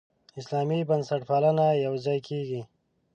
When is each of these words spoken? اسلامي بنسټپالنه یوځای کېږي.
اسلامي 0.39 0.79
بنسټپالنه 0.89 1.65
یوځای 1.85 2.19
کېږي. 2.27 2.61